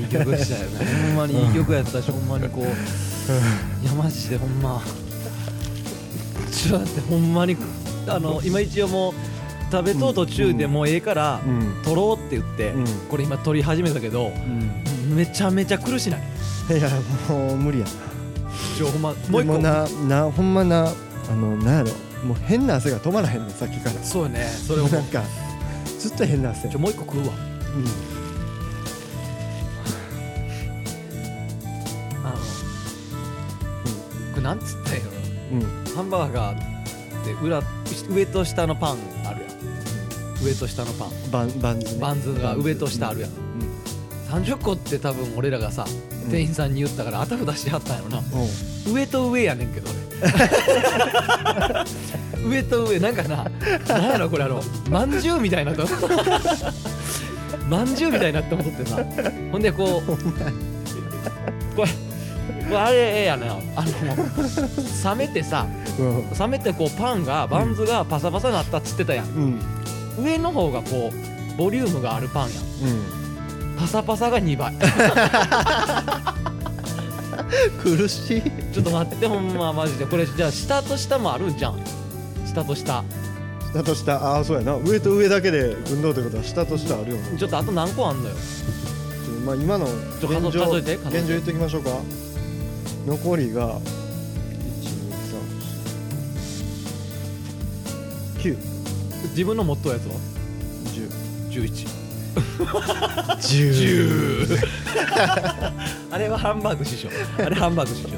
[0.08, 0.84] 曲でしたよね。
[1.08, 4.82] ほんまにいい曲やったしほんまにこういやマジでほんま。
[6.50, 7.56] ちょっと待ってほんまに
[8.08, 9.12] あの今一応もう
[9.70, 11.82] 食べとう途中でもうええからうん。
[11.84, 12.84] 撮ろうって言って、うん。
[13.08, 14.32] これ今撮り始めたけど
[15.14, 16.20] めちゃめちゃ苦しない？
[16.78, 16.88] いや
[17.28, 17.86] もう無理や
[18.76, 19.58] ちょほんまもう一個。
[19.58, 20.88] ななほんまな
[21.30, 24.02] あのなんやろもう変な汗が止まらへんねんさっきから。
[24.02, 25.22] そうよねそれをなんか
[25.98, 26.68] ずっと変な汗。
[26.68, 27.34] ちょもう一個食うわ。
[27.76, 28.17] うん
[34.48, 35.10] なんつったんやろ
[35.52, 35.60] うん。
[35.94, 36.60] ハンバーガーっ
[37.24, 37.62] て裏
[38.10, 40.42] 上と下のパンあるやん。
[40.42, 41.10] 上と下のパン。
[41.30, 42.00] バンバンズね。
[42.00, 43.30] バンズが上と下あるやん。
[44.30, 45.84] 30個って多分俺らがさ
[46.30, 48.18] 店員さんに言ったからあたふたしてはったんやろな。
[48.86, 48.94] うん。
[48.94, 49.90] 上と上やねんけど
[52.40, 53.44] 俺 上と上なんかな
[53.86, 55.86] なんやろこれあのまんじゅうみたいなと。
[57.68, 58.96] まんじゅうみたいなって思ってさ。
[59.52, 60.16] ほんでこう
[61.76, 62.07] これ
[62.68, 65.66] これあれやなあの冷めてさ
[65.98, 66.30] うん。
[66.38, 69.26] 冷めてこうパンがバンズがパサパサなったっつってたやん。
[69.26, 69.60] うん。
[70.22, 72.64] 上の方がこうボリュームがあるパンやん。
[73.78, 74.74] パサパサが2倍。
[77.82, 78.42] 苦しい。
[78.72, 80.06] ちょっと待ってほんまマジで。
[80.06, 81.80] これじゃあ下と下もあるんじゃん。
[82.46, 83.02] 下と下。
[83.72, 84.14] 下と下。
[84.16, 84.76] ああそうやな。
[84.76, 88.34] 上と上だけで運動ってことは下と下あるよねちょっとあと何個あんのよ。
[89.44, 89.86] まあ今の
[90.20, 91.90] ちょ現状現状言っておきましょうか
[93.08, 93.80] 残りが
[98.36, 98.56] 123 9
[99.30, 100.12] 自分の持っとうやつは
[100.84, 101.10] ？10
[101.50, 101.88] 11
[103.38, 104.58] 10
[106.10, 107.08] あれはハンバーグ師匠。
[107.38, 108.10] あれハンバーグ師匠。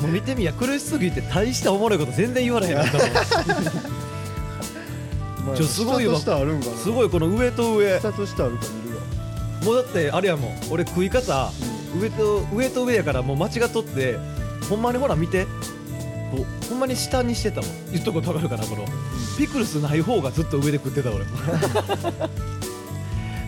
[0.00, 2.76] もう見てみや苦しすぎて大したおもろいこと全然言われへん。
[2.76, 2.98] かった
[5.44, 6.18] もんすごいわ。
[6.18, 6.76] 下と下あるんかな。
[6.76, 8.00] すごいこの上と上。
[8.00, 9.02] 下と下あるか見るわ。
[9.62, 10.58] もうだってあれやもん。
[10.70, 11.50] 俺食い方
[12.00, 14.18] 上と上と上やからもう間違っとって
[14.68, 15.46] ほんまにほら見て。
[16.34, 17.70] こうほんまに下にしてたもん。
[17.92, 18.84] 言っとくことわかるかなこの。
[19.38, 21.24] ピクルスない方がずっと上で食ってた俺。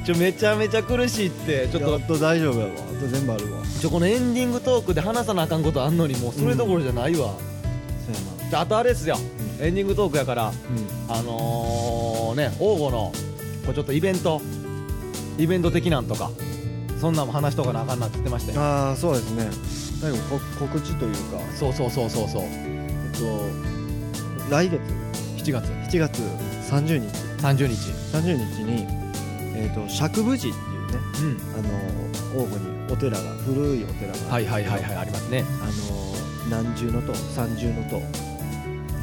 [0.05, 1.69] ちょめちゃめちゃ苦しいって。
[1.73, 1.99] ちょっと。
[1.99, 2.73] ちょっと大丈夫やわ。
[2.73, 3.63] あと全部あるわ。
[3.81, 8.51] ちょこのエンディングトークで話さなあかんことあんのにもうそれどころじゃないわ、そうやな。
[8.51, 9.19] じゃああとあれですよ、
[9.61, 10.53] エンディングトークやから。
[11.09, 13.13] あのー、ね王吾の
[13.63, 14.41] これちょっとイベント。
[15.39, 16.31] イベント的なんとか
[17.01, 18.61] そんなんも話しとかなあかんなって言ってましたよ。
[18.61, 19.49] ああそうですね。
[20.01, 21.39] 最後こ告知というか。
[21.55, 22.43] そうそうそうそうそう。
[22.45, 24.81] えっと来月
[25.39, 25.69] ？7月。
[25.69, 26.23] 7月。
[26.71, 27.07] 30日。
[27.43, 27.75] 30日。
[28.13, 28.87] 30日に
[29.55, 31.39] えっと釈部寺っていうねうん。
[31.59, 35.45] あの王吾にお寺が古いお寺がはいはいはいはいありますね。
[35.61, 35.67] あ
[36.51, 37.15] の何重の塔？
[37.15, 38.01] 三重の塔。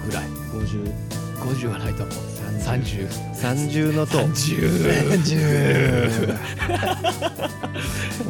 [0.06, 0.26] ぐらい。
[0.54, 1.13] 50
[1.44, 2.16] 50はないと思う。
[2.60, 4.20] 30三重の塔。
[4.20, 6.38] 30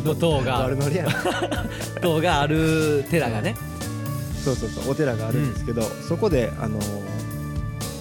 [0.04, 0.66] の塔が。
[0.66, 1.12] 悪ノリやな
[2.02, 3.56] 塔がある寺がね。
[4.44, 6.80] そうそうそうお寺があるんですけど、そこであの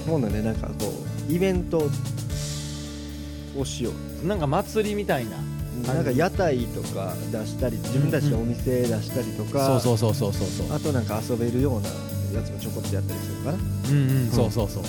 [0.06, 0.92] 今度ねなんかこ
[1.28, 1.88] うイベント
[3.56, 3.92] をしよ
[4.24, 4.26] う。
[4.26, 5.32] なんか祭りみたいな。
[5.86, 10.76] なんか屋台とか出したり自分たちのお店出したりとか、そうそうそうそうそうそう。
[10.76, 11.94] あとなんか遊べるようなや
[12.44, 13.58] つもちょこっとやったりするかな。
[13.90, 14.30] うんうん。
[14.30, 14.82] そうそうそう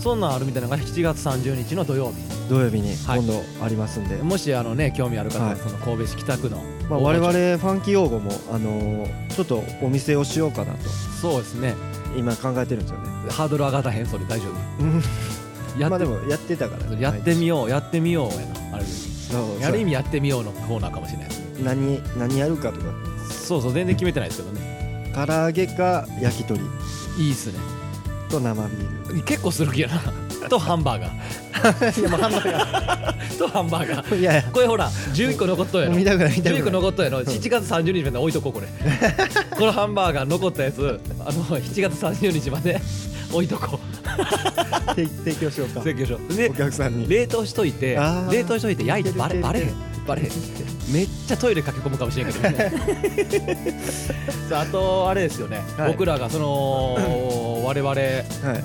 [0.00, 2.14] そんなんあるみたいなのが7月30日の土曜日。
[2.48, 3.20] 土曜日にはい。
[3.20, 5.56] 今度ありますんで、もしあのね興味ある方ははい。
[5.58, 10.88] その神戸市北区のまあ、我々ファンキー用語も、あのーちょっとお店をしようかなと。
[10.88, 11.74] そうですね。
[12.16, 13.30] 今考えてるんですよね。
[13.30, 15.80] ハードル上がったへんそれ大丈夫。
[15.80, 16.98] や まあでもやってたから。
[16.98, 18.46] やってみようやってみようや。
[18.70, 21.28] なある意味やる意味やってみようのコーナーかもしれない。
[21.28, 22.86] ですね何何やるかとか。
[23.30, 25.12] そうそう全然決めてないですけどね。
[25.14, 26.60] 唐揚げか焼き鳥。
[27.18, 27.77] いいっすね
[28.28, 31.96] と生ビー結構する気やなとハンバーガー。
[31.96, 33.96] ル いやもうハンバー とハンバーガー。
[33.96, 34.42] ガーいやいや。
[34.44, 35.94] これほら11個残っとんやろ。
[35.94, 37.18] 見たくない見たく11個ない残っとんやろ。
[37.20, 38.66] 7月30日まで置いとこうこれ。
[39.56, 42.80] このハンバーガー残ったやつあの7月30日まで
[43.32, 44.94] 置いとこう。
[44.94, 45.80] 提提供しようか。
[45.80, 47.08] 請求書でお客さんに。
[47.08, 47.98] 冷凍しといて
[48.30, 49.72] 冷凍しといて焼いてバレバレへん
[50.06, 50.30] バレへん。
[50.92, 52.72] めっちゃトイレ駆け込むかもしれんけどね。
[54.50, 55.92] あとあれですよね、はい。
[55.92, 56.96] 僕らがその
[57.68, 58.02] 我々はい。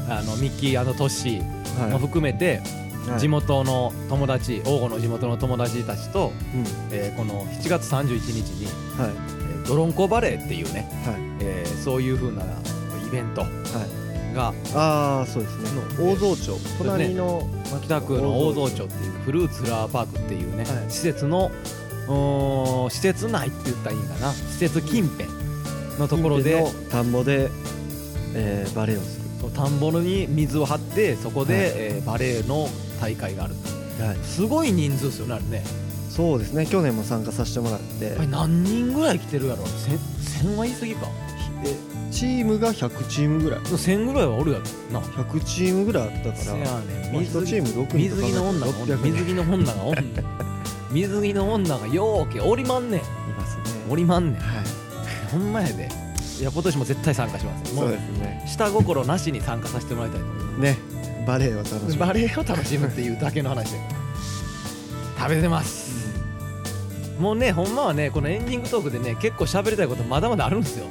[0.10, 1.92] あのミッキートッシーはい。
[1.92, 2.62] も含めて、
[3.08, 3.20] はい。
[3.20, 6.64] 地元の友達王吾の地元の友達たちと、うん。
[6.92, 8.66] えーこの7月31日に、
[8.98, 9.10] はい。
[9.10, 11.16] えードロンコバレーっていうね、はい。
[11.42, 13.50] えーそういう風なイベントはい。
[14.34, 15.70] がああそうですね。
[16.00, 16.58] の大蔵町。
[16.78, 17.48] 隣の
[17.84, 18.84] 北区の大蔵町。
[18.86, 20.90] っていうフルーツラーパークっていうね、はい。
[20.90, 21.52] 施設の
[22.90, 24.32] 施設内って言ったらいいんかな。
[24.32, 25.28] 施設近辺
[26.00, 27.50] のところで田んぼで、
[28.36, 31.64] えーバレエをすそう田んぼに水を張ってそこで、はい。
[31.76, 32.68] えーバレーの
[33.02, 33.56] 大会がある
[34.00, 34.18] るはい。
[34.24, 35.64] すごい人数ですよねあれね。
[36.10, 36.66] そうですね。
[36.68, 38.16] 去年も参加させてもらって。
[38.28, 41.08] 何人ぐらい来てるやろ千千は言い過ぎか。
[41.66, 41.76] え
[42.12, 43.60] チームが100チームぐらい。
[43.78, 45.06] 千ぐらいはおるやろな。
[45.06, 46.36] 100チームぐらいあったから。
[46.36, 47.14] せやねん。
[47.14, 48.98] まあ水一チーム6人水着の女がおんねん。
[48.98, 49.96] 600水着の女がおん。
[50.92, 53.00] 水着の女がようけおりまんねん。
[53.00, 53.04] い
[53.36, 53.64] ますね。
[53.90, 54.42] おりまんねん。
[54.42, 54.66] はい。
[55.32, 55.90] ほんまやで
[56.40, 57.74] いや今年も絶対参加します。
[57.74, 58.44] もそうですね。
[58.48, 60.60] 下心なしに参加させてもらいたいと思います。
[60.60, 60.78] ね
[61.28, 61.96] バレエを楽しむ。
[61.98, 63.80] バレエを楽しむっていうだけの話で。
[65.18, 65.94] 食べてます。
[67.20, 70.86] もうねほんまはねこのエンディングトークでね結構喋りたいことまだまだあるんですよ。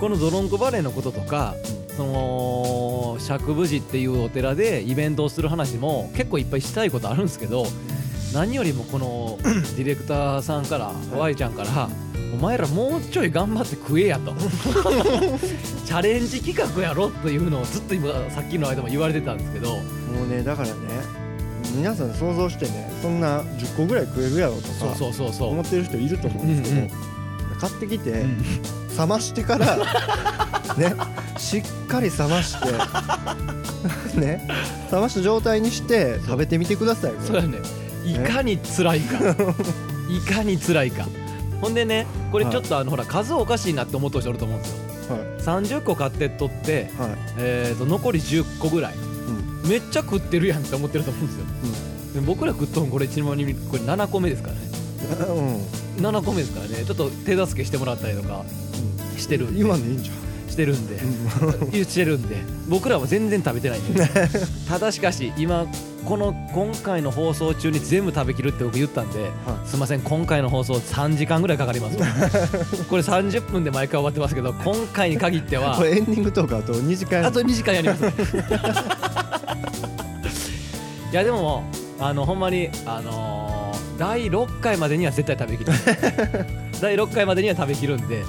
[0.00, 1.54] このドロンコバレーのこととか、
[1.96, 7.66] その釈部寺っていうお寺でイベントをする話も結構いっぱいしたいことあるんですけど
[8.34, 9.38] 何よりもこの
[9.76, 11.88] ディレクターさんからワイちゃんから
[12.32, 14.34] お前らもうちょい頑張って食えやと。
[15.84, 19.76] チャレンジ企画やろというのをずっと今さっきの間も言われてたんですけど。
[19.76, 20.74] もうねだからね
[21.74, 25.50] 皆さん想像してねそんな10個ぐらい食えるやろとそうかそうそうそう。
[25.50, 27.12] 思ってる人いると思うんですけど、うんうん
[27.60, 28.42] 買ってきて、うん。
[28.98, 29.76] 冷ましてから
[30.76, 30.94] ね
[31.38, 34.48] しっかり冷ましてね
[34.90, 37.58] 冷ました状態にして食べてみてくださいそうやね。
[38.04, 39.18] いかに辛いか。
[40.10, 41.06] いかに辛いか
[41.62, 44.72] ほんでねこれちょっとあのほら数おかしいなって思う人おると思うんです
[45.08, 45.14] よ。
[45.14, 45.66] はい。
[45.68, 47.10] 30個買ってっとって、はい。
[47.38, 48.94] えー、と残り10個ぐらい、
[49.68, 54.60] めっちゃ食ってるやんって思ってると思うんですよ、で僕ら食っとんこれちなみにこれ7個目ですからね。
[55.98, 56.04] うん。
[56.04, 56.84] 7個目ですからね。
[56.84, 58.44] ちょっと手助けしてもらったりとか
[59.16, 59.60] してるんで。
[59.60, 61.00] 今のいいんじゃんしてるんで、
[61.72, 62.36] 言ってるんで。
[62.68, 64.08] 僕らは全然食べてないんで
[64.68, 65.66] ただしかし今
[66.04, 71.96] この今回の放送中に全部食べきるって僕言ったんで、はすいません今回の放送3時間ぐらいかかります。
[71.98, 72.06] わ
[72.88, 77.26] これ30分で毎回終わってますけど今回に限ってはこれエンディングトークあと2時間。
[77.26, 78.04] あと2時間やります。
[81.12, 81.64] いやでも
[81.98, 83.52] あのほんまにあのー
[83.98, 85.72] 第6回までには絶対食べきる。
[86.80, 88.24] 第6回までには食べきるんで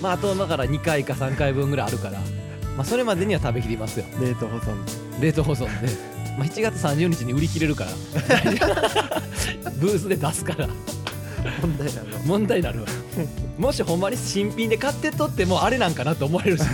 [0.00, 2.20] まああとだから2回か3回分ぐらいあるから。
[2.76, 4.06] まあそれまでには食べきりますよ。
[4.20, 4.74] 冷凍保存。
[5.20, 5.88] 冷凍保存で、
[6.38, 7.90] まあ、7月30日に売り切れるから。
[9.80, 10.68] ブースで出すから。
[11.62, 12.18] 問題なの。
[12.24, 12.86] 問題になるわ。
[13.58, 16.64] もしほんまに新品で買ってとってもあれなんかなと思われるし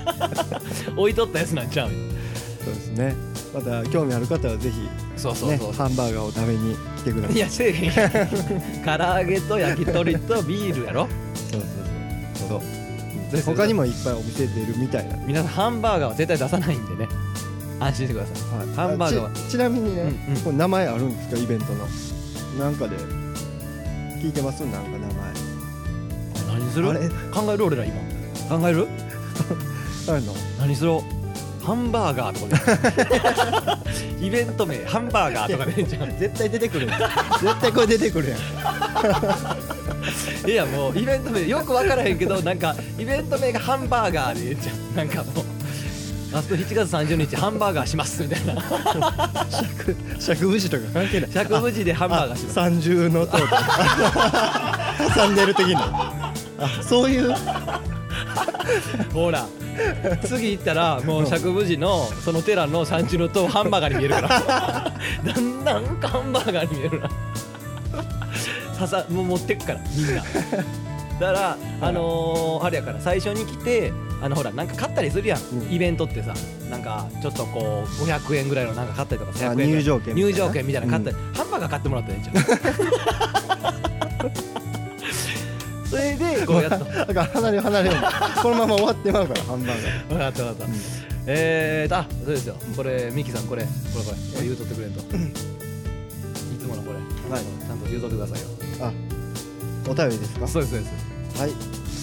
[0.96, 1.90] 置いとったやつなんちゃう。
[2.62, 3.14] そうですね。
[3.54, 7.36] また興味ある方はぜひそうそうそう、ねハンバーガーを食べに来てください。
[7.36, 7.92] いやせえへん。
[8.84, 11.08] 唐揚げと焼き鳥とビールやろ。
[11.50, 11.83] そうそう
[12.60, 13.32] そう。
[13.32, 17.08] です他にもいっぱいお店出るみたいな、はい、皆さんハンバーガーは絶対出さないんでね。
[17.80, 18.76] 安心してください。
[18.76, 19.30] ハンバーガーは。
[19.30, 20.40] ちちなみにね、うんうん。
[20.42, 21.86] これ名前あるんですかイベントの。
[22.58, 22.96] なんかで。
[24.22, 24.60] 聞いてます？
[24.60, 24.98] なんか名
[26.58, 26.88] 何する？
[26.90, 27.08] あれ？
[27.32, 27.96] 考える俺ら今。
[28.48, 28.86] 考える？
[30.06, 30.34] 前 あるの？
[30.60, 30.92] 何する？
[31.62, 32.90] ハンバーガーとか。
[34.20, 37.00] で イベント名ハンバーガーとかでじゃん絶対出てくるやん。
[37.40, 38.38] 絶対これ出てくるやん
[40.46, 45.44] いやもうイベント名よく分からへんけどなんかイベント名がハンバーガーでいいんじゃんなんかもう
[46.32, 48.54] ラスト7月30日ハンバーガーしますみたいな。
[49.48, 51.30] 尺尺節とか関係ない。
[51.30, 52.54] 尺無事でハンバーガーします。
[52.54, 54.94] 三重の塔とか。
[55.14, 55.80] 挟んでる的な。
[56.58, 57.32] あそういう？
[59.12, 59.46] ほら
[60.24, 64.28] 次行ったらもう釈無寺のその寺の山中の塔ハンバーガーに見えるから。
[65.32, 67.08] だんだんハンバーガーに見えるな
[68.74, 70.22] ささもう持ってくからみんな。
[71.20, 75.72] だからあのーあれやから最初に来てあのほらなんか買ったりするやん、うん。
[75.72, 76.34] イベントってさ
[76.70, 79.70] なんかちょっとこう500円ぐらいのなんか買ったりとか100円ぐらい。
[79.70, 80.38] 入場券みたいな。
[80.38, 82.36] 入場券みたいなの買ったり、ハンバーガー買ってもらったらいいんじゃん。
[85.88, 87.90] それでこうやっとだ から離れ離れ
[88.42, 90.08] このまま終わってまうからハンバーガー。
[90.08, 90.72] 分かった分かった、
[91.26, 92.56] えーとあそうですよ。
[92.76, 94.16] これミキさんこれこれこれ。
[94.16, 95.00] これ言うとってくれんと。
[95.00, 95.04] い
[96.58, 96.98] つものこれ、
[97.32, 97.42] はい。
[97.42, 98.48] ちゃんと言うとってくださいよ
[98.80, 98.92] あ
[99.88, 100.48] お便りですか？
[100.48, 100.92] そうですそうです。
[101.40, 101.50] はい。
[101.50, 101.56] そ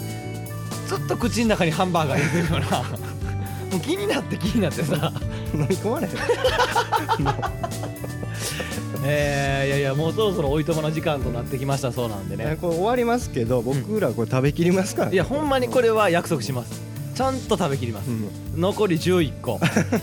[0.86, 2.64] ずっと口の中にハンバーガー入れてるから
[3.70, 5.12] もう気になって気になってさ。
[5.54, 6.14] 飲み込まれへん。
[9.02, 12.58] えー、いやいやもうそろそろおいとまの時間となってきましたそうなんでね。
[12.60, 16.90] これ終わりますけど僕らこれ食べきりますから、いやほんまにこれは約束します。
[17.14, 18.30] ちゃんと食べきります、うん。
[18.56, 19.60] 残り11個。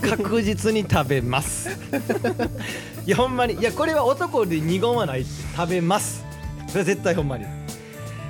[0.08, 1.70] 確実に食べます。
[3.06, 3.56] いやほんまに。
[3.56, 6.26] いやこれは男で二言はない食べます。
[6.68, 7.46] それは絶対ほんまに。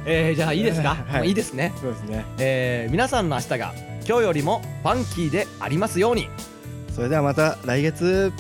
[0.06, 1.74] えー、じゃあいいですか、はいいいですね。
[1.82, 2.26] そうですね。
[2.40, 3.74] えー、皆さんの明日が
[4.08, 6.30] 今日よりもファンキーでありますように。
[6.96, 8.32] それではまた来月。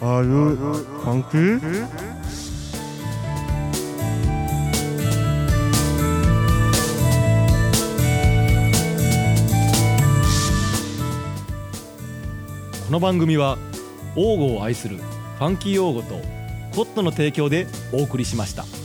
[0.00, 1.86] あるファンキー
[12.86, 13.58] この番組は
[14.14, 16.20] 王語を愛するファンキー王語と
[16.74, 18.81] コットの提供でお送りしました。